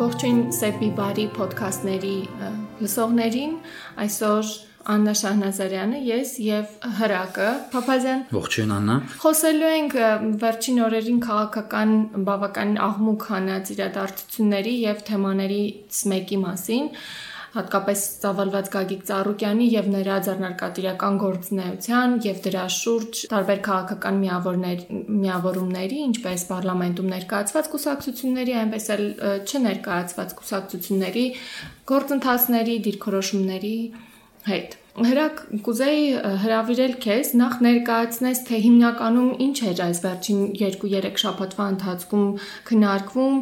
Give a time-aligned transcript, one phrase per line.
[0.00, 2.16] Ողջույն Սեպի բարի ոդքասթների
[2.84, 3.54] լսողներին։
[4.04, 4.52] Այսօր
[4.88, 9.96] Աննա Շահնազարյանը, ես եւ Հրակը Փափազյան։ Ողջույն Աննա։ Խոսելու ենք
[10.44, 11.92] վերջին օրերին քաղաքական
[12.28, 16.88] բավականին աղմուկ հանած իրադարձությունների եւ թեմաներից մեկի մասին
[17.50, 24.84] հատկապես ծավալված Գագիկ Ծառուկյանի եւ նրա ձեռնարկատիրական գործունեության եւ դրա շուրջ տարբեր քաղաքական միավորներ
[25.24, 29.02] միավորումների, ինչպես parlamentum ներկայացված կուսակցությունների, այնպես էլ
[29.50, 31.26] չներկայացված կուսակցությունների
[31.90, 33.74] գործընթացների, դիրքորոշումների
[34.48, 36.06] հետ։ Հրակ կուզեի
[36.42, 42.24] հրավիրել քեզ նախ ներկայացնես թե հիմնականում ինչ էր այս վերջին 2-3 շաբաթվա ընթացքում
[42.70, 43.36] քննարկվում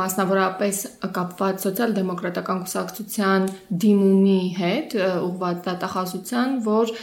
[0.00, 0.82] մասնավորապես
[1.16, 3.48] կապված սոցիալ-դեմոկրատական կուսակցության
[3.86, 6.94] դիմումի հետ ուղղված դատախազության, որ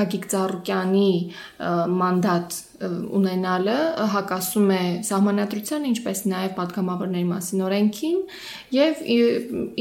[0.00, 1.12] Գագիկ Ծառուկյանի
[2.02, 3.76] մանդատ ունենալը
[4.14, 8.18] հակասում է համանատրությանը, ինչպես նաև падգամավորների մասին օրենքին
[8.76, 9.02] եւ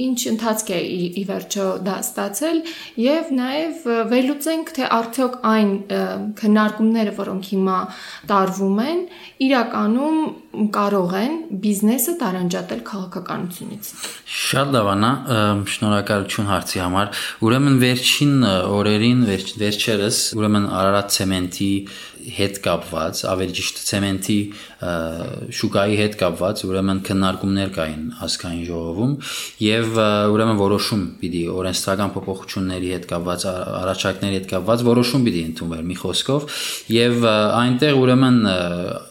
[0.04, 0.80] ինչ ընթացք է
[1.22, 2.60] ի վերջո դա ստացել
[3.04, 5.72] եւ նաև վերլուծենք թե արդյոք այն
[6.40, 7.78] քննարկումները, որոնք հիմա
[8.34, 9.02] տարվում են,
[9.48, 10.20] իրականում
[10.76, 11.34] կարող են
[11.64, 13.90] բիզնեսը տարանջատել քաղաքականությունից։
[14.40, 15.12] Շատ լավ անա,
[15.74, 17.12] շնորհակալություն հարցի համար։
[17.48, 21.72] Ուրեմն վերջին օրերին, վերջ, վերջերս, ուրեմն Արարատ ցեմենտի
[22.38, 24.38] հետ կապված, ավելի ճիշտ ցեմենտի
[25.60, 29.14] շուկայի հետ կապված, ուրեմն քննարկումներ կային հասկային ժողովում
[29.66, 30.00] եւ
[30.36, 33.46] ուրեմն որոշում պիտի օրենսդրական փոփոխությունների հետ կապված,
[33.80, 36.60] առաջարկների հետ կապված որոշում պիտի ընդունվեր մի խոսքով
[37.00, 38.42] եւ այնտեղ ուրեմն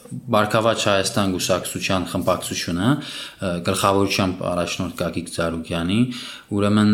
[0.09, 2.91] Բարգավաճ Հայաստան գուսակցության խմբակցությունը
[3.69, 5.99] գլխավորությամբ առաջնորդ Գագիկ Ծառուկյանի
[6.59, 6.93] ուրեմն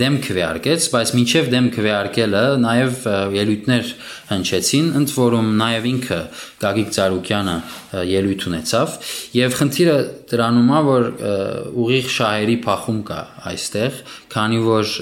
[0.00, 3.06] դեմ քվեարկեց, բայց մինչև դեմ քվեարկելը նաև
[3.38, 3.92] ելույթներ
[4.30, 6.20] հնչեցին, ընդ որում նաև ինքը
[6.64, 7.56] Գագիկ Ծառուկյանը
[8.10, 8.98] ելույթ ունեցավ
[9.40, 9.96] եւ խնդիրը
[10.30, 11.06] դրանում է որ
[11.80, 13.20] ուղիղ շահերի փախում կա
[13.50, 14.00] այստեղ,
[14.34, 14.94] քանի որ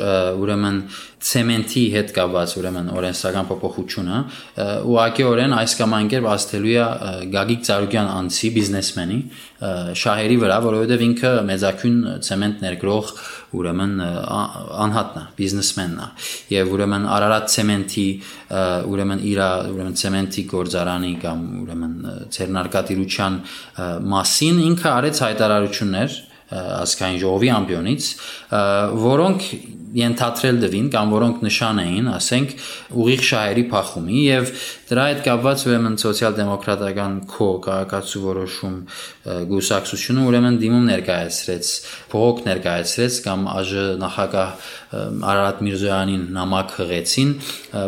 [0.43, 0.81] ուրեմն
[1.19, 4.19] ցեմենտի հետ կապված ուրեմն օրենսական փոփոխությունը
[4.89, 6.84] ուղղակիորեն այս կամ այն կերպ աստելու է
[7.34, 9.19] Գագիկ Ծառուկյան անցի բիզնեսմենի
[9.99, 13.12] շահերի վրա, որովհետև ինքը մեծակյուն ցեմենտ ներգրող
[13.56, 13.94] ուրեմն
[14.84, 16.09] անհատն է, բիզնեսմենն է։
[16.53, 18.06] Եվ ուրեմն Արարատ ցեմենտի
[18.92, 19.42] ուրեմն իր
[19.72, 21.94] ուրեմն ցեմենտի գործարանի կամ ուրեմն
[22.36, 23.38] ցերնարկատիրության
[24.14, 28.06] մասին ինքը արեց հայտարարություններ ասկային ժողովի ամբիոնից,
[29.04, 29.48] որոնք
[29.98, 32.54] ենթադրել դվին կամ որոնք նշան էին, ասենք,
[33.03, 34.53] ուղիղ շահերի փախումի եւ
[34.88, 38.76] դրա հետ կապված ուրեմն սոցիալ-դեմոկրատական քո քաղաքացու որոշում
[39.50, 41.72] գուսակցությունը ուրեմն դիմում ներկայացրեց,
[42.12, 44.69] փողոք ներկայացրեց կամ ԱԺ նախագահ
[45.28, 47.32] Արարատ Միրզոյանին նամակ հղեցին,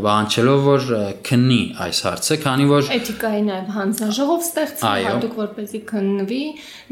[0.05, 0.91] բանջելով որ
[1.31, 6.43] քննի այս հարցը, քանի որ էթիկայի նաև հանձնաժողով ստեղծի հատուկ որպեսի քննվի,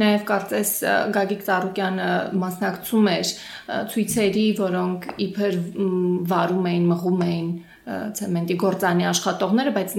[0.01, 0.73] նաև կարծես
[1.19, 2.11] Գագիկ Ծառուկյանը
[2.49, 3.33] մասնակցում էր
[3.93, 5.59] ցույցերի, որոնք իբր
[6.33, 7.51] վարում էին, մղում էին
[7.89, 9.93] ցեմենտի գործանի աշխատողները, բայց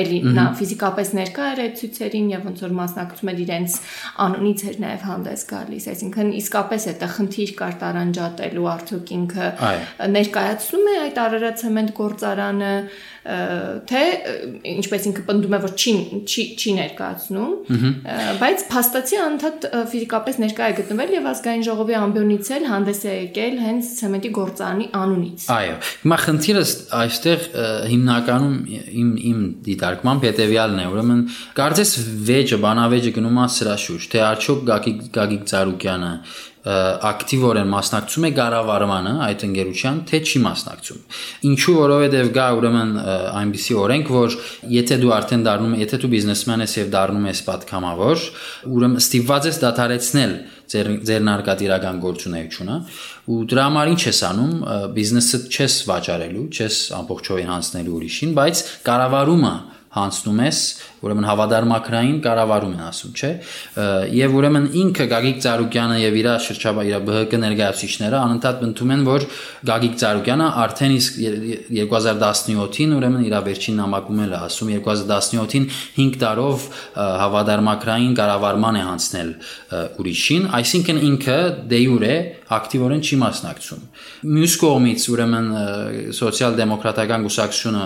[0.00, 3.76] էլի նա ֆիզիկապես ներկա էր այդ ցույցերին եւ ոնց որ մասնակցում էր իրենց
[4.24, 9.50] անունից էր նաեւ հանդես գալիս, այսինքն իսկապես այդ խնդիր կար տարանջատելու արդյոք ինքը
[10.14, 12.72] ներկայացնում է այդ Արարատ ցեմենտ գործարանը
[13.24, 14.00] թե
[14.68, 15.92] ինչպես ինքը պնդում է որ չի
[16.28, 17.54] չի չի ներկայացնում
[18.42, 23.56] բայց փաստացի անդադ ֆիզիկապես ներկա է գտնվել եւ ազգային ժողովի ամբիոնից էլ հանդես է եկել
[23.64, 26.64] հենց ցեմենտի գործանի անունից այո հիմա խնդիրը
[27.00, 27.48] այստեղ
[27.94, 28.56] հիմնականում
[29.04, 29.42] իմ իմ
[29.72, 31.22] դիտարկմամբ հետեւյալն է ուրեմն
[31.64, 31.94] կարծես
[32.28, 36.12] վեճը բանավեճը գնում է սրա շուրջ թե արդյոք Գագիկ Գագիկ Ծառուկյանը
[36.64, 41.02] ակտիվորեն մասնակցում է կառավարմանը այդ ընկերության, թե չի մասնակցում։
[41.50, 44.36] Ինչու որովհետև գա ուրեմն այնպիսի օրենք, որ
[44.72, 48.24] եթե դու արդեն դառնում ես, եթե դու բիզնեսմեն ես եւ դառնում ես պատգամավոր,
[48.74, 50.34] ուրեմն ստիպված ես դադարեցնել
[50.74, 52.76] ձեր ձեր նարկատիրական գործունեությունը
[53.28, 54.54] ու դրա համար ինչ ես անում
[54.96, 59.54] բիզնեսը չես վաճառելու, չես ամբողջովին հանձնելու ուրիշին, բայց կառավարումը
[59.94, 60.60] հանցնում ես,
[61.04, 63.30] ուրեմն հավադարմակրային կառավարում են ասում, չէ։
[64.14, 69.26] Եւ ուրեմն ինքը Գագիկ Ծառուկյանը եւ իր շրջապա իր ԲՀԿ ներկայացուցիչները անընդհատ ընդունում են, որ
[69.70, 71.18] Գագիկ Ծառուկյանը արդեն իսկ
[71.74, 75.66] 2017-ին ուրեմն իր վերջին նամակում էլ ասում 2017-ին
[75.98, 76.66] 5 տարով
[77.24, 79.30] հավադարմակրային կառավարման է հանցնել
[80.04, 81.38] ուրիշին, այսինքն ինքը
[81.70, 82.14] դե յուրե
[82.54, 83.84] ակտիվորեն չի մասնակցում։
[84.34, 85.48] Մյուս կողմից ուրեմն
[86.18, 87.84] սոցիալ-դեմոկրատական գուսակցությունը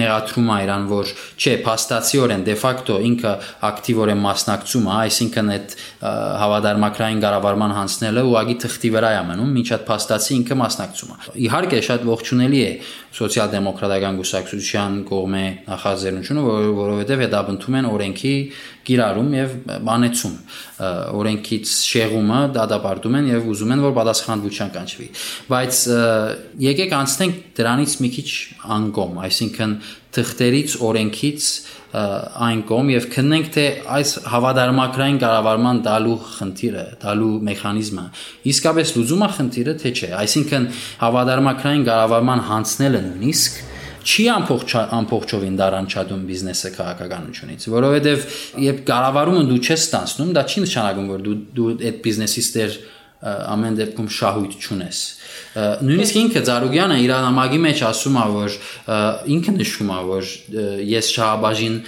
[0.00, 3.32] մեղադրում է իրան, որ չէ, փաստացիորեն դե ֆակտո ինքը
[3.68, 5.74] ակտիվորեն մասնակցում է, այսինքն այդ
[6.42, 11.82] հավադարմակրային կառավարման հանձնելը ուղագի թղթի վրա է մնում, ինչ այդ փաստացի ինքը մասնակցում է։ Իհարկե
[11.86, 12.70] շատ ողջունելի է
[13.16, 16.42] սոցիալ-դեմոկրատական գուսակցության կողմէ նախաձեռնությունը,
[16.76, 18.34] որովհետև հետապնդում են օրենքի
[18.86, 19.54] կիրառում եւ
[19.86, 20.34] բանեցում
[21.20, 25.08] օրենքից շեղումը դադարում են եւ ուզում են որ պատասխանատվության կանչվի
[25.50, 25.80] բայց
[26.66, 28.28] եկեք անցնենք դրանից մի քիչ
[28.76, 29.74] անկոմ այսինքն
[30.16, 31.48] թղթերից օրենքից
[31.96, 33.64] այն կողմ եւ քննենք թե
[33.96, 38.04] այս հավադարմակրային կառավարման դալու խնդիրը, դալու մեխանիզմը
[38.52, 40.68] իսկապես լուծում է խնդիրը թե չէ։ Այսինքն
[41.06, 43.64] հավադարմակրային կառավարման հանցնելը նույնիսկ
[44.06, 48.26] չի ամբողջ ամբողջովին դարանչադում բիզնեսը քաղաքականությունից, որովհետև
[48.62, 52.76] երբ կառավարումը դու չես ստանցնում, դա չի նշանակում, որ դու դու այդ բիզնեսից դեր
[53.26, 54.98] ամեն դեպքում շահույթ չունես։
[55.86, 58.58] Նույնիսկ ինքը Զարուգյանը իր նամակի մեջ ասում է, որ
[59.36, 60.34] ինքը նշում է, որ
[60.90, 61.78] ես շահաբաժին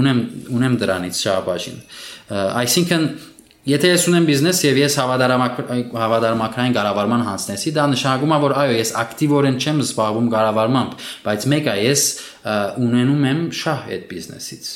[0.00, 0.24] ունեմ
[0.58, 1.78] ունեմ դրանից շահաբաժին։
[2.64, 3.08] Այսինքն
[3.64, 8.90] Եթե ես ունեմ բիզնես եւ ես հավադարմակրային կառավարման հանձնեցի, դա նշանակում է, որ այո, ես
[9.00, 12.04] ակտիվորեն չեմ զբաղվում կառավարմամբ, բայց մեկը ես
[12.84, 14.68] ունենում եմ շահ այդ բիզնեսից։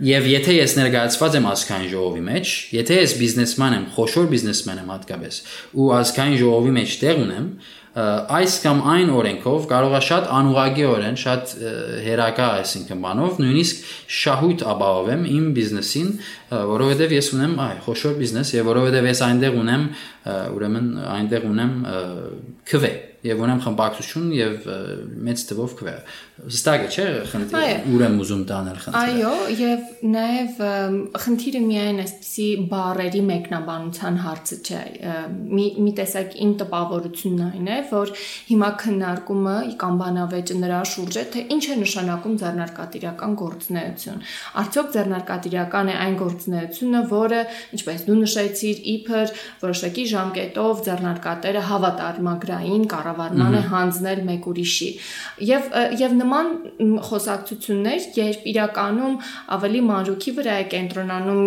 [0.00, 4.90] Եվ եթե ես ներկայացված եմ ազգային ժողովի մեջ, եթե ես բիզնեսման եմ, խոշոր բիզնեսմեն եմ
[4.92, 5.38] հատկապես,
[5.76, 7.46] ու ազգային ժողովի մեջ տեղ ունեմ,
[7.92, 11.52] այս կամ այն օրենքով կարող է շատ անուղագիորեն, շատ
[12.06, 13.84] հերակա, այսինքն բանով, նույնիսկ
[14.16, 16.10] շահույթ ապահովեմ իմ բիզնեսին,
[16.72, 19.88] որովհետև ես ունեմ այ խոշոր բիզնես եւ որովհետև ես այնտեղ ունեմ,
[20.56, 21.80] ուրեմն այնտեղ ունեմ
[22.72, 24.64] քվե եւ ունեմ խմբակցություն եւ
[25.22, 25.92] մեծ թվով քվե
[26.42, 29.32] հստակ է, չէ՞, խնդիրը ուր եմ ուզում տանել խնդիրը։ Այո,
[29.62, 30.62] եւ նաեւ
[31.22, 34.80] խնդիրը միայն այսպիսի բարերի մեկնաբանության հարցը չէ։
[35.52, 38.12] Մի մի տեսակ իմ տպավորությունն այն է, որ
[38.50, 44.26] հիմա քննարկումը կամ բանավեճը նրա շուրջ է, թե ինչ է նշանակում ձեռնարկատիրական գործունեություն։
[44.62, 47.40] Արդյոք ձեռնարկատիրական է այն գործունեությունը, որը,
[47.78, 54.90] ինչպես դու նշեցիր, իբր որոշակի ժամկետով ձեռնարկատերը հավատարմագրային կառավարման է հանձնել մեկ ուրիշի։
[55.52, 55.70] Եվ
[56.02, 56.52] եւ նման
[57.08, 59.16] խոսակցություններ, երբ իրականում
[59.56, 61.42] ավելի մանրուքի վրա է կենտրոնանում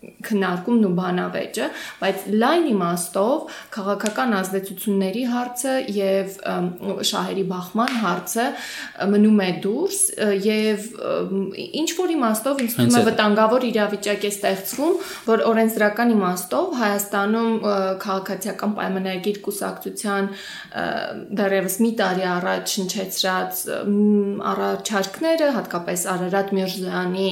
[0.00, 1.66] քննարկումն ու բանավեճը,
[2.00, 6.36] բայց լայն իմաստով քաղաքական ազդեցությունների հարցը եւ
[7.10, 8.46] շահերի բախման հարցը
[9.12, 9.98] մնում է դուրս
[10.46, 10.86] եւ
[11.80, 14.94] ինչ որ իմաստով ինձ թվում է վտանգավոր իրավիճակ է ստեղծվում,
[15.28, 17.52] որ օրենսդրական իմաստով Հայաստանում
[18.04, 20.30] քաղաքացիական պայմանագիր կուսակցության
[21.40, 23.62] դեռևս մի տարի առաջ շնչեցրած
[24.54, 27.30] առաջարկները, հատկապես Արարատ Միրզյանի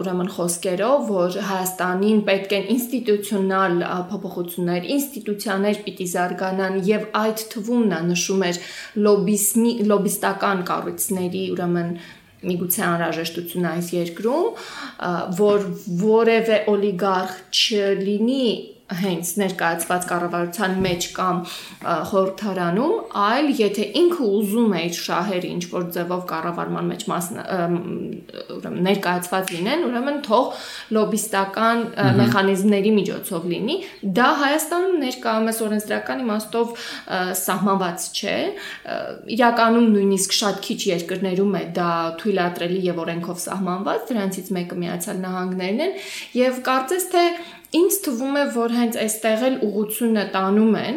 [0.00, 7.82] ուրեմն խոսքերով, որ Հայաստան Հայաստանին պետք են ինստիտուցիոնալ փոփոխություններ, ինստիտուցիաներ պիտի զարգանան եւ այդ թվում
[7.90, 8.60] նա նշում էր
[9.06, 11.90] լոբիզմի լոբիստական կառույցների, ուրեմն
[12.50, 14.46] միգուցե անհրաժեշտություն այս երկրում,
[15.40, 15.66] որ
[16.04, 18.46] որևէ օլիգարխ չլինի
[19.00, 21.36] հենց ներկայացված կառավարության մեջ կամ
[22.10, 22.94] խորհրդարանում,
[23.24, 27.04] այլ եթե ինքը ուզում է իր շահերը ինչ որ ձևով կառավարման մեջ
[28.56, 30.64] ուրեմն ներկայացված լինեն, ուրեմն թող
[30.96, 31.84] լոբիստական
[32.20, 33.76] մեխանիզմների միջոցով լինի,
[34.20, 36.74] դա Հայաստանում ներկայումս օրենսդրական իմաստով
[37.40, 38.36] սահմանված չէ։
[39.36, 45.82] Իրականում նույնիսկ շատ քիչ երկրներում է դա թույլատրելի եւ օրենքով սահմանված, դրանցից մեկը Միացյալ Նահանգներն
[45.86, 45.96] են,
[46.40, 47.24] եւ կարծես թե
[47.70, 50.96] Ինձ թվում է, որ հենց այստեղ էլ ուղությունը տանում են,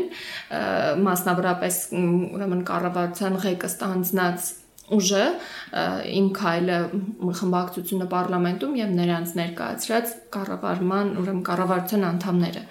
[1.05, 4.47] մասնավորապես ուրեմն կառավարության ղեկը ստանձնած
[4.97, 5.25] ուժը
[6.17, 6.79] իմ քայլը
[7.39, 12.65] խմբակցությունը parlamentum եւ նրանց ներկայացրած կառավարման ուրեմն կառավարության անդամները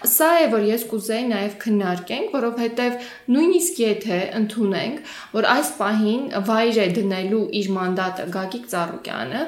[0.00, 2.94] Սա է, որ ես կուզեի նաև քննարկենք, որովհետև
[3.34, 9.42] նույնիսկ եթե ընդունենք, որ այս պահին վայր է դնելու իր մանդատը Գագիկ Ծառուկյանը,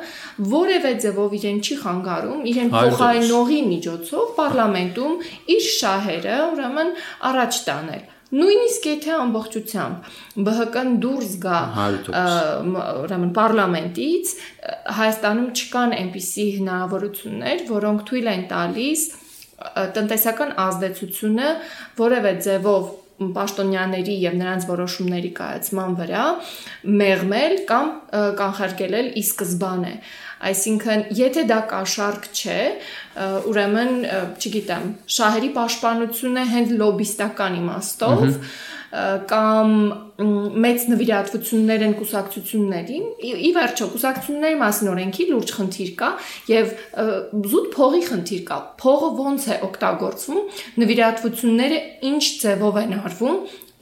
[0.53, 5.23] որևէ ձևով իրեն չի խանգարում, իրեն փոխարինողի միջոցով parlamentum
[5.57, 6.93] իր շահերը ուրեմն
[7.33, 10.13] առաջ տանել նույնիսկ եթե ամբողջությամբ
[10.47, 11.59] ԲՀԿ-ն դուրս գա
[13.03, 14.31] ուրեմն parlamento-ից
[14.99, 19.03] Հայաստանում չկան այնպիսի հնարավորություններ, որոնք թույլ են տալիս
[19.97, 21.54] տնտեսական ազդեցությունը
[22.02, 22.90] որևէ ձևով
[23.37, 26.25] պաշտոնյաների եւ նրանց որոշումների կայացման վրա
[27.02, 27.90] մեղմել կամ
[28.40, 29.95] կանխարգելել ի սկզբանե
[30.50, 32.59] այսինքն եթե դա կաշառք չէ
[33.52, 33.92] ուրեմն
[34.42, 38.25] չգիտեմ շահերի պաշտպանությունը հենց լոբիստական իմաստով
[38.93, 39.71] կամ
[40.63, 46.11] մեծ նվիրատվություններ են կուսակցություններին։ Ի վերջո, կուսակցությունների մասին օրենքի լուրջ խնդիր կա
[46.53, 46.75] եւ
[47.53, 50.43] զուտ փողի խնդիր կա։ Փողը ո՞նց է օգտագործվում,
[50.83, 51.79] նվիրատվությունները
[52.13, 53.39] ինչ ձևով են արվում,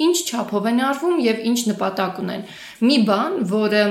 [0.07, 2.45] ինչ չափով են արվում եւ ինչ նպատակ ունեն։
[2.89, 3.83] Մի բան, որը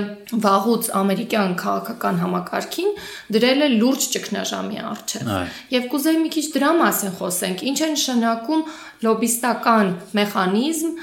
[0.46, 2.92] վաղուց ամերիկյան քաղաքական համակարգին
[3.36, 5.32] դրել է լուրջ ճգնաժամի առջև։
[5.75, 8.63] Եվ կուզեի մի քիչ դրա մասին խոսենք։ Ինչ է նշանակում
[9.06, 10.94] լոբիստական մեխանիզմ,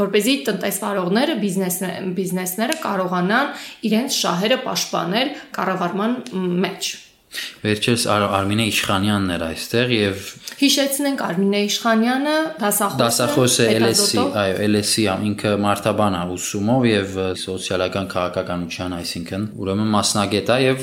[0.00, 1.36] որ เป զի տնտեսվարողները,
[2.20, 3.54] բիզնեսները կարողանան
[3.90, 6.18] իրենց շահերը պաշտպանել կառավարման
[6.66, 6.96] մեջ։
[7.62, 10.22] Վերջերս Արմինե Իշխանյանն էր այստեղ եւ
[10.60, 18.08] հիշեցնենք Արմինե Իշխանյանը դասախոս դասախոս է LSE, այո, LSE ինքը մարտաբան է ուսումով եւ սոցիալական
[18.10, 20.82] քաղաքականության, այսինքն ուրեմն մասնագետ է եւ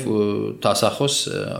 [0.64, 1.18] դասախոս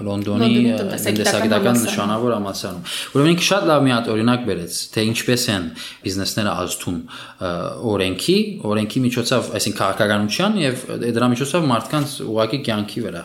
[0.08, 5.68] Լոնդոնի տնտեսագիտական նշանավոր համալսարանում։ Ուրեմն ինքը շատ լավ մի հատ օրինակ բերեց, թե ինչպես են
[6.08, 6.98] բիզնեսները ազդում
[7.92, 8.38] օրենքի,
[8.72, 10.84] օրենքի միջոցով, այսինքն քաղաքականության եւ
[11.18, 13.22] դրա միջոցով մարդկանց ուղակի կյանքի վրա։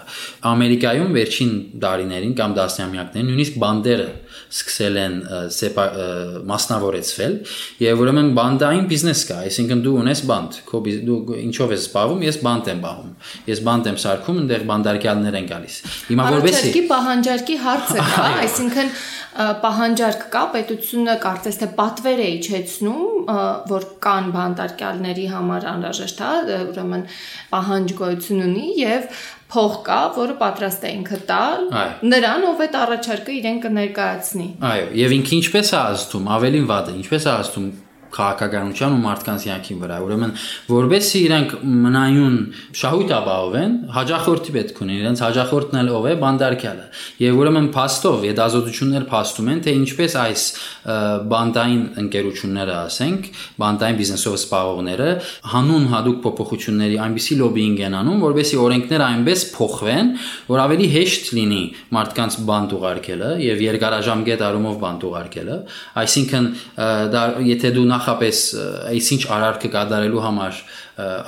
[0.53, 1.52] Ամերիկայում վերջին
[1.83, 4.07] դարիներին կամ դասնամյակներին նույնիսկ բանդերը
[4.53, 5.15] սկսել են
[5.57, 5.85] սեպա,
[6.49, 7.35] մասնավորեցվել
[7.83, 12.39] եւ ուրեմն բանդային բիզնես կա, այսինքն դու ունես բանդ, քո դու ինչով ես զբաղվում, ես
[12.43, 13.11] բանդ եմ բաղում։
[13.53, 15.77] Ես բանդ եմ սարքում, այնտեղ բանդարկյալներ են գալիս։
[16.13, 18.93] Հիմա որովհետեւ պահանջարկի հարցը կա, այսինքն
[19.33, 23.29] պահանջարկ կա, պետությունը կարծես թե պատվեր է իջեցնում,
[23.71, 27.05] որ կան բանդարկյալների համար անհրաժեշտ է, ուրեմն
[27.53, 29.07] պահանջ գոյություն ունի եւ
[29.53, 31.65] փող կա, որը պատրաստ է ինքը տալ,
[32.13, 37.27] նրան ով այդ առաջարկը իրեն կներկայացնի։ Այո, եւ ինքը ինչպես է ազդում, ավելին վատը, ինչպես
[37.27, 37.67] է ազդում
[38.13, 40.33] քաղաքականության ու մարդկանց յանքի վրա։ Ուրեմն,
[40.69, 42.35] որբեսի իրանք մնայուն
[42.83, 46.85] շահույթ ապահովեն, հաջախորդի պետք ունեն, իրենց հաջախորդն էլ ով է, բանդարկյալը։
[47.23, 50.43] Եվ ուրեմն փաստով եդազոտություններ փաստում են, թե ինչպես այս
[51.33, 53.29] բանդային ընկերությունները, ասենք,
[53.63, 55.09] բանդային բիզնեսով զբաղողները
[55.53, 60.11] հանուն հadoop փոփոխությունների այնպիսի լոբինգ են անում, որբեսի օրենքները այնպես փոխվեն,
[60.53, 61.63] որ ավելի հեշտ լինի
[61.97, 65.57] մարդկանց բանդ ուղարկելը եւ երկարաժամկետ առումով բանդ ուղարկելը։
[66.03, 66.49] Այսինքն,
[67.13, 68.39] դա եթե դու նախ նախապես
[68.91, 70.57] այսինչ արարքը կատարելու համար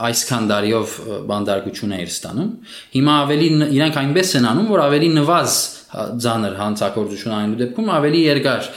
[0.10, 0.96] այսքան դարիով
[1.29, 2.50] բանդարգություն էր ստանում
[2.96, 5.55] հիմա ավելի իրանք այնպես են անում որ ավելի նվազ
[5.96, 8.70] ձանր հանցակործություն անելու դեպքում ավելի երկար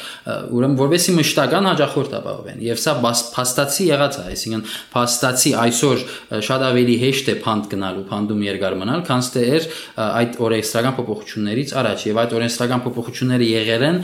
[0.59, 2.95] ուրեմն որովհետեւ մշտական հաջախորդ ապահովեն եւ սա
[3.39, 6.05] փաստացի եղած է այսինքն փաստացի այսօր
[6.49, 9.69] շատ ավելի հեշտ է փանդ գնալ ու փանդում երկար մնալ քան թե էր
[10.09, 14.03] այդ օրենսդրական փոփոխություններից առաջ եւ այդ օրենսդրական փոփոխությունները եղել են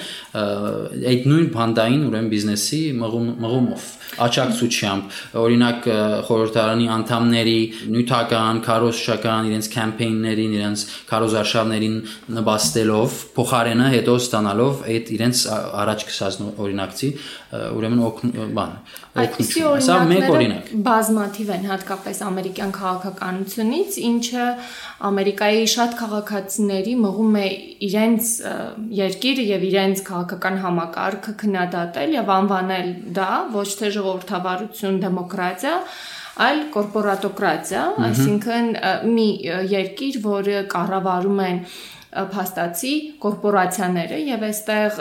[1.15, 3.87] այդ նույն փանդային ուրեմն բիզնեսի մղում մղումով
[4.25, 5.87] աճակցությամբ օրինակ
[6.29, 7.57] խորհրդարանի անդամների
[7.95, 11.97] նյութական, քարոզչական իրենց կամպեյններին, իրենց քարոզարշավներին
[12.39, 13.04] նպաստելով
[13.37, 15.43] փոխարենը հետո ստանալով այդ իրենց
[15.85, 17.11] առաջ գսած օրինակցի
[17.75, 18.03] ուրեմն
[18.59, 18.73] բան
[19.15, 24.47] Այդպիսի օրինակները բազմաթիվ են հատկապես ամերիկյան քաղաքականությունից, ինչը
[25.05, 27.47] Ամերիկայի շատ քաղաքացիների մղում է
[27.89, 28.33] իրենց
[28.99, 35.75] երկիրը եւ իրենց քաղաքական համակարգը քննադատել եւ անվանել դա ոչ թե ժողովրդավարություն, դեմոկրատիա,
[36.45, 38.71] այլ կորպորատոկրատիա, այսինքն
[39.15, 39.27] մի
[39.71, 41.61] երկիր, որը կառավարում են
[42.35, 42.93] փաստացի
[43.25, 45.01] կորպորացիաները եւ այստեղ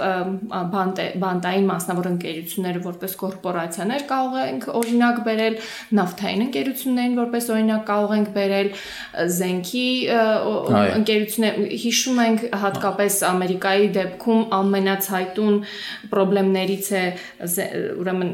[1.24, 5.58] բանտային մասնավոր ընկերությունները որպես կորպորացիաներ կարող ենք օրինակ բերել
[6.00, 8.72] նավթային ընկերություններին որպես օրինակ կարող ենք բերել
[9.40, 9.88] զենքի
[11.00, 15.60] ընկերություններ հիշում ենք հատկապես Ամերիկայի դեպքում ամենացայտուն
[16.34, 17.04] խնդրեմներից է
[18.02, 18.30] ուրեմն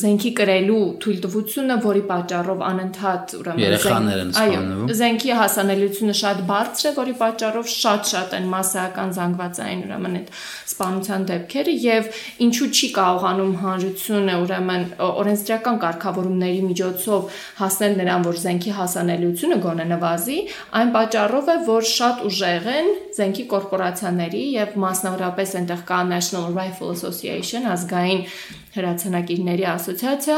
[0.00, 6.88] զենքի կրելու թույլտվությունը, որի պատճառով անընդհատ ուրեմն երեխաներ են սպանվում։ Այո, զենքի հասանելիությունը շատ բարձր
[6.90, 10.28] է, որի պատճառով շատ շատ-շատ են massական զանգվածային ուրեմն այդ
[10.70, 18.74] սպանության դեպքերը եւ ինչու չի կարողանում հանրությունը ուրեմն օրենսդրական կարգավորումների միջոցով հասնել նրան, որ զենքի
[18.78, 20.38] հասանելիությունը գոնե նվազի,
[20.80, 26.90] այն պատճառով է, որ շատ ուժեղ են զենքի կորպորացիաների եւ մասնավորապես այնտեղ կա National Rifle
[26.96, 28.26] Association ազգային
[28.70, 30.36] հրացանակիրների ասոցիացիա,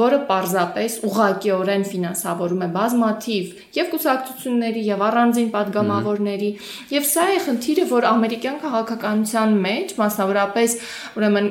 [0.00, 6.50] որը պարզապես ուղղակիորեն ֆինանսավորում է բազմաթիվ եւ կուսակցությունների եւ առանձին падգամավորների
[6.94, 10.76] եւ սա է խնդիրը, որ ամերիկյան քաղաքականության մեջ մասնավորապես
[11.20, 11.50] ուրեմն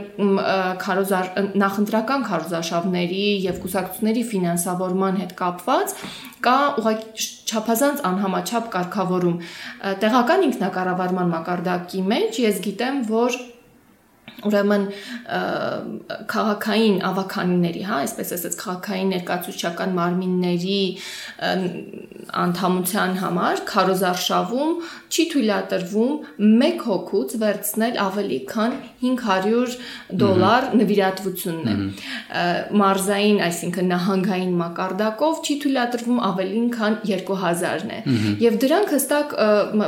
[0.84, 1.32] քարոզար
[1.64, 5.98] նախընտրական քարոզարշավների եւ կուսակցությունների ֆինանսավորման հետ կապված
[6.44, 9.38] կա ուղղակի չափազանց անհամաչափ կարգավորում
[10.04, 13.38] տեղական ինքնակառավարման մակարդակի մեջ ես գիտեմ որ
[14.44, 14.86] ուրեմն
[16.32, 20.80] քաղաքային ավականիների, հա, այսպես ասած քաղաքային ներկայացուցչական մարմինների
[22.44, 24.74] անդամության համար քարոզարշավում
[25.14, 26.14] չի թույլատրվում
[26.60, 29.76] 1 հոգուց վերցնել ավելի քան 500
[30.24, 31.76] դոլար նվիրատվությունն է։
[32.84, 38.00] Մարզային, այսինքն նահանգային մակարդակով չի թույլատրվում ավելին քան 2000-ն է։
[38.44, 39.36] Եվ դրանք հստակ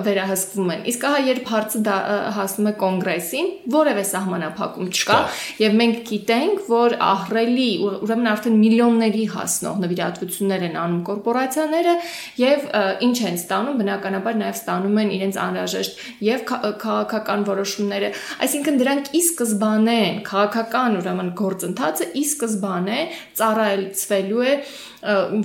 [0.10, 1.98] վերահսկվում են։ Իսկ ահա երբ հարցը
[2.36, 5.18] հասնում է կոնգրեսին, որևէ սահման սահմանափակում չկա
[5.62, 11.96] եւ մենք գիտենք, որ ահրելի ուրեմն արդեն միլիոնների հասնող նվիրատվություններ են անում կորպորացիաները
[12.42, 12.66] եւ
[13.06, 16.46] ինչ են ստանում, բնականաբար նաեւ ստանում են իրենց անհրաժեշտ եւ
[16.86, 18.12] քաղաքական որոշումները,
[18.46, 23.00] այսինքն դրանք ի սկզբանե են քաղաքական ուրեմն գործընթացը ի սկզբանե
[23.42, 24.54] ծառայեցվելու է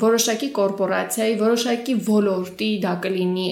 [0.01, 3.49] որոշակի կորպորացիայի, որոշակի ոլորտի, դա կլինի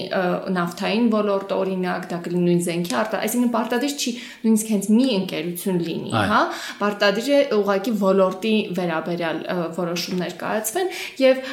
[0.55, 4.13] նավթային ոլորտ, օրինակ, դա կլինի նույն զենքի արտա, այսինքն պարտադիր չի
[4.45, 6.41] նույնիսկ հենց մի ընկերություն լինի, հա,
[6.79, 9.41] պարտադիր է ուղղակի ոլորտի վերաբերյալ
[9.79, 10.89] որոշումներ կայացվեն
[11.23, 11.43] եւ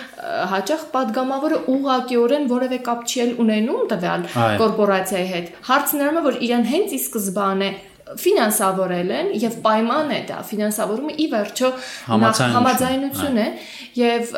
[0.55, 4.27] հաճախ падգամավորը ուղղակիորեն որևէ կապ չի ունենում տվյալ
[4.63, 7.71] կորպորացիայի հետ։ Հարցն է, որ իրեն հենց ի սկզբանե
[8.07, 11.71] ֆինանսավորել են եւ պայման է դա ֆինանսավորումը ի վերջո
[12.07, 13.47] համաձայնություն է
[13.99, 14.35] եւ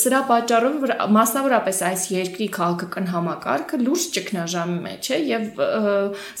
[0.00, 0.86] սրա պատճառով
[1.16, 5.62] մասնավորապես այս երկրի քաղաքական համակարգը լուրջ ճգնաժամի մեջ է եւ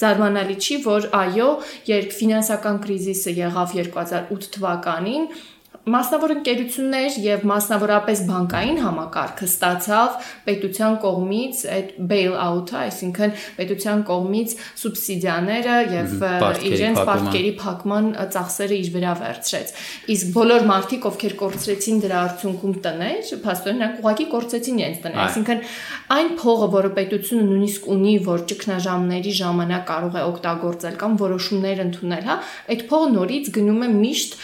[0.02, 1.50] զարմանալի չի որ այո
[1.88, 5.30] երբ ֆինանսական կրիզիսը եղավ 2008 թվականին
[5.88, 14.54] Մասնավոր ընկերություններ եւ մասնավորապես բանկային համակարգը ստացավ պետության կողմից այդ bail out-ը, այսինքն պետության կողմից
[14.82, 16.14] սուբսիդիաները եւ
[16.68, 19.72] իրենց պարտքերի փակման ծախսերը իր վրա վերցրեց։
[20.14, 25.62] Իսկ բոլոր մարդիկ, ովքեր կորցրեցին դրա արդյունքում տներ, փաստորեն նրանք ուղղակի կորցրեցին իրենց տները, այսինքն
[26.18, 32.24] այն փողը, որը պետությունը նույնիսկ ունի, որ ճգնաժամների ժամանակ կարող է օգտագործել կամ որոշումներ ընդունել,
[32.28, 32.36] հա,
[32.74, 34.38] այդ փողը նորից գնում է միշտ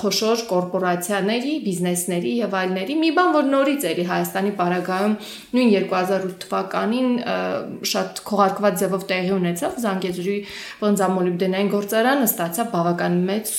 [0.00, 5.14] խոշոր կորպորացիաների, բիզնեսների եւ այլների։ Մի բան, որ նորից էլի Հայաստանի պարագայում
[5.56, 7.08] նույն 2008 թվականին
[7.90, 10.36] շատ քողարկված ձևով տեղի ունեցավ Զանգեզուրի
[10.84, 13.54] բնձամոլիբդենային գործարանը ստացավ բավական մեծ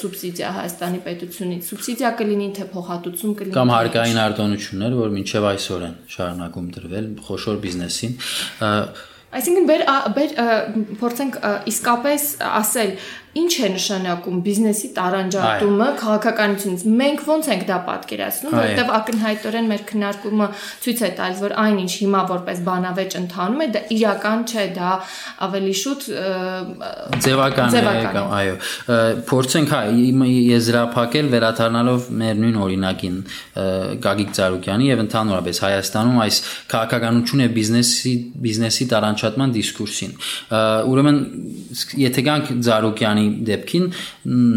[0.00, 5.94] սուբսիդիա Հայաստանի պետությունից։ Սուբսիդիա կլինի թե փոխհատուցում կլինի կամ հարկային արտոնություններ, որ մինչև այսօր են
[6.16, 8.18] շարունակում դրվել խոշոր բիզնեսին
[9.30, 9.82] Այսինքն բեր
[10.16, 10.32] բեր
[10.98, 11.36] փորձենք
[11.70, 12.94] իսկապես ասել
[13.38, 20.48] ինչ է նշանակում բիզնեսի տարանջատումը քաղաքականությունից։ Մենք ոնց ենք դա պատկերացնում, որովհետև ակնհայտորեն մեր քննարկումը
[20.86, 24.90] ցույց է տալիս, որ այնինչ հիմա որպես բանավեճ ընթանում է, դա իրական չէ, դա
[25.46, 26.06] ավելի շուտ
[27.26, 28.56] ձևական է կամ այո։
[29.30, 29.80] Փորձենք հա
[30.50, 33.16] եզրափակել վերաթարնալով մեր նույն օրինակին
[34.10, 36.40] Գագիկ Ծառուկյանի եւ ընդհանրապես Հայաստանում այս
[36.74, 38.14] քաղաքականություն եւ բիզնեսի
[38.46, 40.14] բիզնեսի տարանջատման դիսկուրսին։
[40.90, 41.18] Ուրեմն
[42.00, 43.86] եթե գանք Ծառուկյանի Հայաստանի դեպքին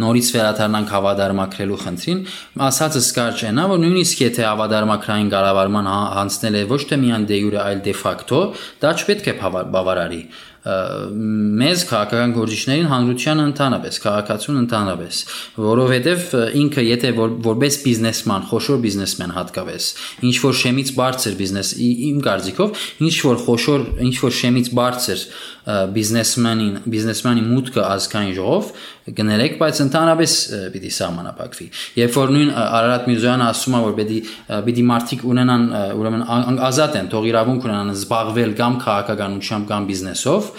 [0.04, 2.22] նորից վերադառնանք հավադարմակրելու խնդրին,
[2.68, 7.40] ասածս կարճ է նա, որ նույնիսկ եթե հավադարմակրային կառավարման հանձնել է ոչ թե միան դե
[7.44, 8.42] յուրե, այլ դե ֆակտո,
[8.84, 9.36] դա չպետք է
[9.74, 10.22] բավարարի
[10.64, 15.18] մեզ քաղաքական գործիչներին հանրության ընդհանրապես, քաղաքացուն ընդհանրապես,
[15.60, 16.24] որովհետև
[16.62, 19.90] ինքը եթե որ, որպես բիզնեսման, խոշոր բիզնեսմեն հատկապես,
[20.30, 25.28] ինչ որ շեմից բարձր բիզնես իմ կարծիքով, ինչ որ խոշոր, ինչ որ շեմից բարձր
[25.64, 28.72] բիզնեսմենին, բիզնեսմենի մուտքը ազգային ժողով
[29.04, 30.34] կներեք, բայց ընդհանրապես
[30.74, 31.68] պիտի սահմանափակվի։
[32.00, 34.20] Երբ որ նույն Արարատ Միրզոյանը ասում է, որ պիտի
[34.68, 35.66] պիտի մարդիկ ունենան,
[36.00, 40.52] ուրեմն ազատ են, թող իրավունք ունենան զբաղվել կամ քաղաքականությամբ կամ բիզնեսով,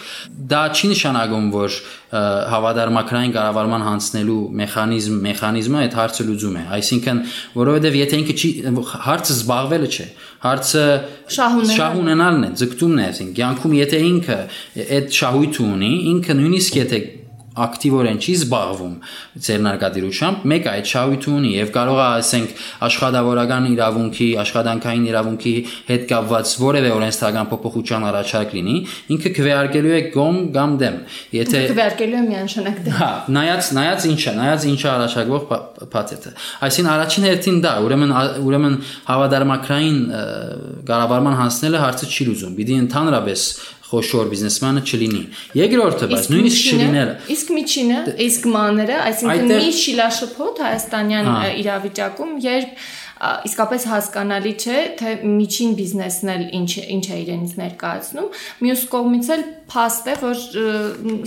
[0.54, 1.78] դա չի նշանակում, որ
[2.14, 7.22] հավադարմակրային կառավարման հանցնելու մեխանիզմ մեխանիզմը այդ հարցը լուծում է այսինքն
[7.59, 8.50] որովհետև եթե ինքը չի
[9.09, 10.07] հարցը զբաղվելը չէ
[10.44, 10.85] հարցը
[11.35, 14.38] շահ ունենալն է ձգտումն է այսինքն կյանքում եթե ինքը
[14.85, 17.02] այդ շահույթը ունի ինքը նույնիսկ եթե
[17.54, 18.94] ակտիվորեն չի զբաղվում
[19.46, 25.54] ձեռնարկատիրությամբ, մեկը այդ շահույթ ունի եւ կարող է ասենք աշխատավորական իրավունքի, աշխատանքային իրավունքի
[25.90, 28.76] հետ կապված որևէ օրենսդրական փոփոխության առաջարկ լինի,
[29.14, 30.98] ինքը քվեարկելու է գոմ կամ դեմ։
[31.34, 35.46] Եթե քվեարկելու է միանշանակ դեմ։ Հա, նայած նայած ինչա, նայած ինչա առաջարկվող
[35.94, 38.14] փաթեթը։ Այսին առաջին հերթին դա, ուրեմն
[38.44, 38.76] ուրեմն
[39.08, 39.98] հավադարմակրային
[40.90, 43.44] կառավարման հանձնելը հարցը չի լուծում։ Պիտի ընդհանրապես
[43.94, 45.22] խոշոր բիզնեսմանը չլինի։
[45.62, 51.30] Երկրորդը, բայց նույնիսկ չլիները։ Իսկ միջինը, իսկ մաները, այսինքն մի շիլաշփոթ հայաստանյան
[51.64, 52.85] իրավիճակում, երբ
[53.48, 58.28] իսկապես հասկանալի չէ, թե միջին բիզնեսն էլ ինչ ինչ է իրենից ներկայացնում։
[58.64, 60.40] Մյուս կողմից էլ փաստ է, որ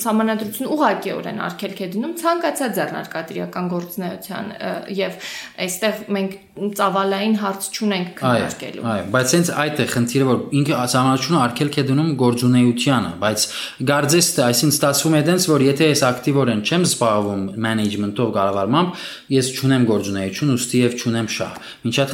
[0.03, 4.51] համանadrություն ուղղակիորեն արգելք է դնում ցանկացած ձեռնարկատիրական գործնեության
[4.97, 5.17] եւ
[5.65, 6.35] այստեղ մենք
[6.77, 11.83] ծավալային հարց չունենք քննարկելու։ Այո, բայց հենց այդ է խնդիրը, որ ինքը համանadrությունը արգելք է
[11.87, 13.45] դնում գործունեությանը, բայց
[13.91, 19.05] գարձեստը, այսինքն ստացվում է դենց, որ եթե ես ակտիվորեն չեմ զբաղվում management-ով կառավարմամբ,
[19.37, 22.13] ես չունեմ գործունեություն, ուստի եւ չունեմ շահ։ Ինչ այդ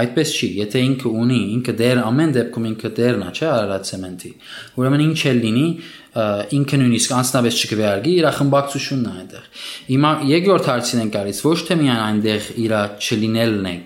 [0.00, 4.32] այդպես չի, եթե ինքը ունի, ինքը դեր ամեն դեպքում ինքը դերն է, չէ, Արարատ ցեմենտի։
[4.80, 5.66] Ուրեմն ինչ է լինի,
[6.58, 9.48] ինքը նույնիսկ անձնավես չկվեարկի, իր խմբակցությունն է այնտեղ։
[9.94, 13.76] Հիմա երկրորդ հարցին են գալիս, ոչ թե միայն այնտեղ իր չլինելն է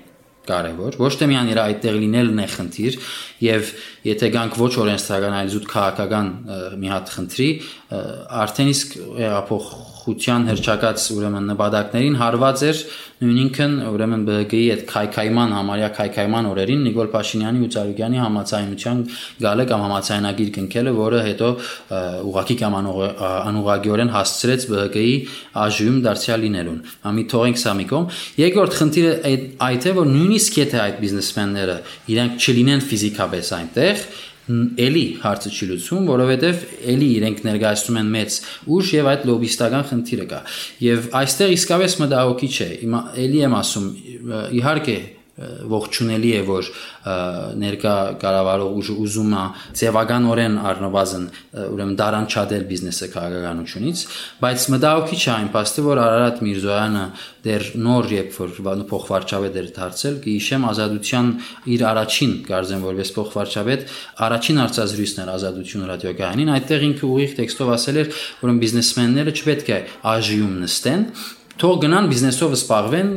[0.48, 2.98] կարևոր ոչ թե միան իր այդտեղ լինելն է խնդիր
[3.44, 3.72] եւ
[4.09, 6.31] եթե գանք ոչ օրենսդրական այլ զուտ քաղաքական
[6.83, 7.48] մի հատ խնդրի
[8.44, 8.96] արդեն իսկ
[10.08, 12.78] հեղափոխության հրճակած ուրեմն նպատակներին հարված էր
[13.18, 18.98] նույնինքն ուրեմն ԲՀԿ-ի այդ քայքայման համարյա քայքայման օրերին Նիկոլ Փաշինյանի ու Ծառուկյանի համացայնության
[19.42, 21.48] գալը կամ համացայնագիր կնքելը, որը հետո
[22.28, 25.14] ուղակի կամ անուղագիորեն հասցրեց ԲՀԿ-ի
[25.58, 28.06] ԱԺ-ում դարձյալ լինելուն։ Ամի թողենք սա մի կողմ։
[28.38, 29.12] Երկրորդ խնդիրը
[29.68, 31.76] այդ է, որ նույնիսկ եթե այդ բիզնեսմենները
[32.14, 34.06] իրենք չլինեն ֆիզիկապես այնտեղ,
[34.48, 36.62] էլի հարցը չի լուծվում, որովհետև
[36.94, 38.38] էլի իրենք ներկայացնում են մեծ
[38.78, 40.40] ուժ եւ այդ լոբիստական խնդիրը կա։
[40.88, 43.88] Եվ այստեղ իսկապես մտահոգիչ է։ Հիմա էլի եմ ասում,
[44.58, 44.98] իհարկե
[45.38, 46.70] ողջունելի է որ
[47.62, 49.44] ներկա կառավարող ուժը ուզում է
[49.79, 51.27] ձևականորեն առնվազն
[51.62, 54.03] ուրեմն դարանչադել բիզնեսը քաղաքականությունից
[54.42, 57.05] բայց մտահոգիչ է այն փաստը որ Արարատ Միրզոյանը
[57.48, 61.31] դեռ նոր երբ որ փոխվարչավետ էր դարձել գիշեմ ազատության
[61.74, 63.87] իր առաջին գարձեն որպես փոխվարչավետ
[64.27, 69.81] առաջին արծազրույցն էր ազատություն ռադիոկայանին այդտեղ ինքը ուղիղ տեքստով ասել էր որ բիզնեսմենները չպետք է
[70.03, 71.05] ԱԺ-ում նստեն
[71.62, 73.10] թող գնան բիզնեսով զբաղվեն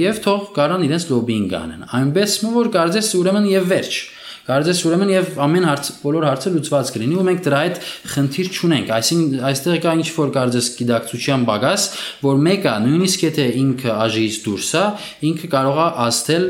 [0.00, 4.02] եւ թող կարան իրենց լոբինգ անեն այնպես որ կարծես ուրեմն եւ վերջ
[4.44, 7.78] Կարծես ուրեմն եւ ամեն հարց բոլոր հարցը լուծված կլինի ու մենք դրա այդ
[8.12, 11.86] խնդիր չունենք։ Այսինքն այստեղ կա ինչ որ կարծես գիտակցության բագաս,
[12.26, 14.84] որ մեկը նույնիսկ եթե ինքը ԱԺ-ից դուրս է,
[15.32, 16.46] ինքը կարող է ազդել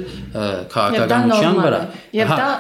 [0.75, 1.83] քաղաքականության վրա։
[2.19, 2.51] Եվ դա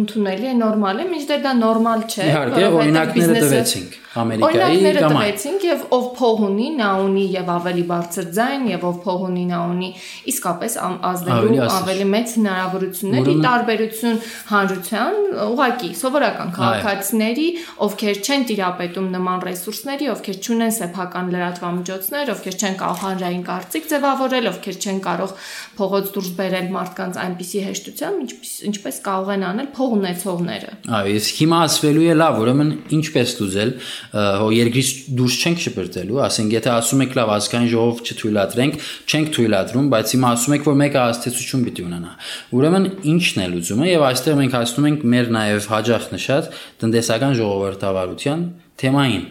[0.00, 5.82] ընդունելի է, նորմալ է, մինչդեռ դա նորմալ չէ։ Իհարկե, օրինակները տվեցինք Ամերիկայի կամ տվեցինք եւ
[5.94, 9.90] ով փող ունի, նա ունի եւ ավելի բարձր ձայն եւ ով փող ունի, նա ունի
[10.32, 10.74] իսկապես
[11.10, 14.18] ազդելու ավելի մեծ հնարավորությունների տարբերություն
[14.50, 17.46] հանրության, ուղակի սովորական քաղաքացիների,
[17.86, 24.50] ովքեր չեն տիրապետում նման ռեսուրսների, ովքեր չունեն սեփական լրատվամիջոցներ, ովքեր չեն կարող հանրային կարծիք ձևավորել,
[24.50, 25.36] ովքեր չեն կարող
[25.78, 31.40] փողոց դուրս բերել մարդկանց այնպիսի հեշտությամբ, ինչպես ինչպես կարող են անել փող ունեցողները։ Այո, իսկ
[31.40, 32.70] հիմա ասվելու է լավ, ուրեմն
[33.00, 33.72] ինչպես դուզել
[34.10, 39.90] հո երկրից դուրս չենք շպրտելու, ասենք եթե ասում եք լավ ազգային ժողով չթույլատրենք, չենք թույլատրում,
[39.94, 42.12] բայց հիմա ասում եք որ մեկը ազդեցություն պիտի ունենա։
[42.58, 48.44] Ուրեմն ի՞նչն է լուծումը եւ այստեղ մենք հասնում ենք մեր նաեւ հաջող նշած տնտեսական ժողովրդավարության
[48.80, 49.24] թեմային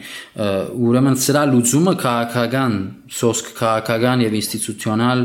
[0.87, 2.75] ուրեմն սրա լուծումը քաղաքական
[3.19, 5.23] սոսկ քաղաքական եւ ինստիտուցիոնալ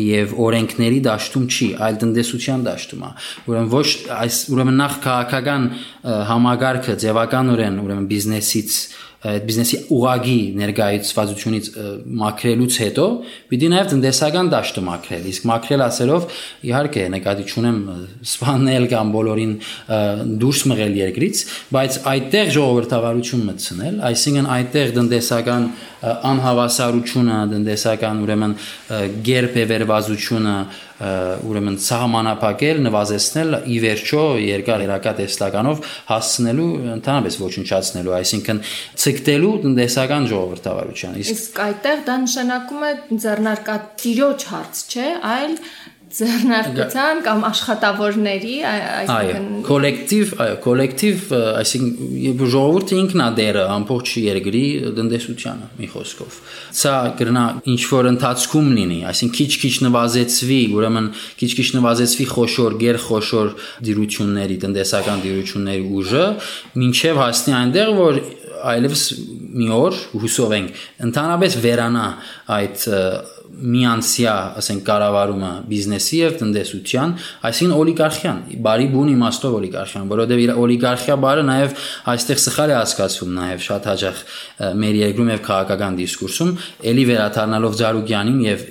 [0.00, 3.10] եւ օրենքների դաշտում չի այլ տնտեսության դաշտում է
[3.50, 5.66] ուրեմն ոչ այս ուրեմն նախ քաղաքական
[6.30, 8.78] համագարկը ձևականորեն ուրեմն բիզնեսից
[9.24, 11.68] այդ բիզնեսի ուղագի ներկայացվածությունից
[12.20, 13.06] մաքրելուց հետո
[13.52, 16.26] պիտի նաև տնտեսական դաշտը մաքրել։ Իսկ մաքրել ասելով
[16.68, 17.78] իհարկե նկատի չունեմ
[18.34, 19.54] սպանել կամ բոլորին
[20.44, 21.42] դուրս մղել երկրից,
[21.74, 25.68] բայց այդտեղ ժողովրդավարություն մտցնել, այսինքն այդտեղ տնտեսական
[26.04, 28.56] անհավասարությունը, տնտեսական ուրեմն
[29.24, 30.56] գերբևերվածությունը
[30.94, 35.80] ուրեմն սահմանափակել, նվազեցնել ի վերջո երկար երակա տեսլականով
[36.10, 38.60] հասցնելու ընդհանրապես ոչնչացնելու, այսինքն
[39.04, 42.92] ցկտելու տնտեսական ժողովրդավարության։ Իսկ այդտեղ դա նշանակում է
[43.24, 45.58] ձեռնարկատիրոջ հարց, չէ, այլ
[46.14, 51.24] ձեռնարկության կամ աշխատավորների, այսինքն կոլեկտիվ, այո, կոլեկտիվ,
[51.60, 54.62] այսինքն ժողովուրդը ինքն է դերը ամբողջ երկրի
[54.98, 56.38] տնտեսությանը, մի խոսքով։
[56.80, 61.10] Սա կրնա ինչ որ ընթացքում լինի, այսինքն քիչ-քիչ նվազեցվի, ուրեմն
[61.42, 63.52] քիչ-քիչ նվազեցվի խոշոր, գեր խոշոր
[63.90, 66.24] դիրությունների, տնտեսական դիրությունների ուժը,
[66.84, 68.22] ինչև հասնի այնտեղ, որ
[68.64, 69.02] այլևս
[69.54, 72.04] մի օր հուսով ենք ընդհանրապես վերանա
[72.54, 72.84] այդ
[73.54, 77.12] միանցյա, ասենք կառավարումը բիզնեսի եւ տնտեսության,
[77.48, 81.76] այսինքն օլիգարխիան, բարի բուն իմաստով օլիգարխիան, որովհետեւ իր օլիգարխիա բառը նաեւ
[82.14, 84.22] այստեղ սխալ է հասկացվում նաեւ շատ հաճախ
[84.84, 86.54] մեր երկրում եւ քաղաքական դիսկուրսում,
[86.94, 88.66] ելի վերաթարնալով Զարուկյանին եւ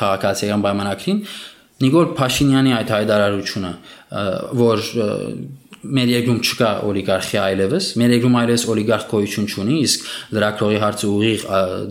[0.00, 1.22] քաղաքացիական պայմանագրին
[1.76, 3.70] Նիկոլ Փաշինյանի այդ հայտարարությունը,
[4.56, 4.84] որ
[5.96, 11.44] մեր երկրում չկա օլիգարխիա այլևս, մեր երկրում այլևս օլիգարխ գոյություն չունի, իսկ լրակրողի հարցը ուղիղ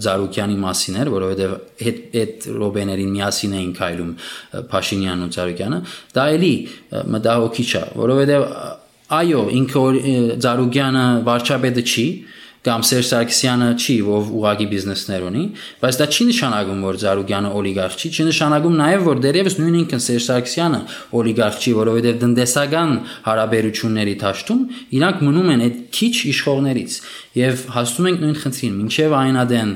[0.05, 4.11] Զարուկյանի մասին էր, որովհետև այդ այդ ռոբեներին միասին էին քայլում
[4.75, 5.79] Փաշինյանն ու Զարուկյանը,
[6.15, 6.53] դա էլի
[7.15, 8.47] մտահոգիչ է, որովհետև
[9.15, 9.83] այո, ինքը
[10.45, 12.07] Զարուկյանը վարչապետը չի,
[12.65, 15.43] կամ Սերժ Սարգսյանը չի, ով ուղագի բիզնեսներ ունի,
[15.81, 20.01] բայց դա չի նշանակում, որ Զարուգյանը օլիգարխ չի, չի նշանակում նաև, որ դերևս նույն ինքն
[20.05, 20.79] Սերժ Սարգսյանը
[21.19, 22.95] օլիգարխ չի, որովհետև տնտեսական
[23.29, 24.65] հարաբերությունների ճաշտում
[24.97, 26.97] իրանք մնում են այդ քիչ իշխողներից
[27.45, 29.71] եւ հասնում ենք նույն խնդրին, ինչեւ այնադեն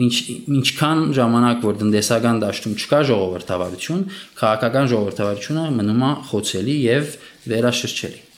[0.00, 0.14] ինչ
[0.60, 4.06] ինչքան ժամանակ որ տնտեսական դաշտում չկա ժողովրդավարություն,
[4.40, 7.14] քաղաքական ժողովրդավարությունը մնում է խոցելի եւ
[7.50, 8.29] վերաշրջելի։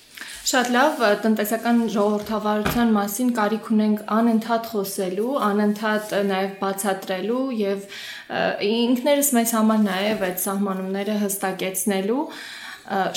[0.52, 7.86] Շատ լավ, տնտեսական ժողովրդավարության մասին կարիք ունենք անընդհատ խոսելու, անընդհատ նաև բացատրելու եւ
[8.68, 12.26] ինքներս մեզ համար նաև այդ սահմանումները հստակեցնելու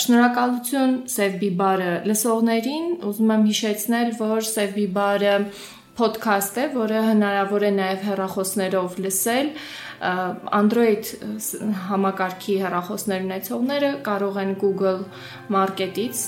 [0.05, 5.35] Շնորհակալություն Սև Բիբարը լսողներին։ Ուզում եմ հիշեցնել, որ Սև Բիբարը
[5.95, 9.51] podcast է, որը հնարավոր է նաև հեռախոսներով լսել։
[10.59, 11.11] Android
[11.87, 15.01] համակարգի հեռախոսներ ունեցողները կարող են Google
[15.55, 16.23] Market-ից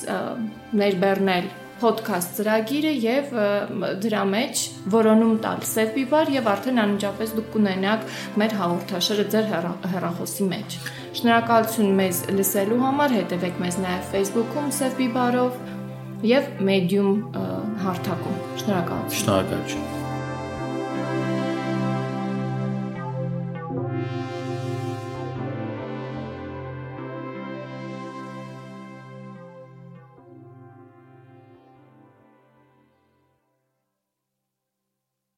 [0.82, 1.50] ներբեռնել
[1.82, 3.34] podcast ծրագիրը եւ
[4.02, 8.08] դրա մեջ որոնում տալ Save Bibar եւ արդեն անմիջապես դուք կունենաք
[8.42, 9.50] մեր հաղորդաշարը ձեր
[9.94, 10.78] հեռախոսի մեջ։
[11.20, 15.77] Շնորհակալություն մեզ լսելու համար, հետևեք մեզ նաեւ Facebook-ում Save Bibar-ով
[16.26, 17.22] եւ Medium
[17.84, 19.97] հարթակում։ Շնորհակալություն։ Շնորհակալություն։